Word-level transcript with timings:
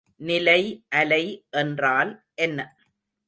நிலை 0.21 0.61
அலை 0.91 1.23
என்றால் 1.51 2.11
என்ன? 2.37 2.59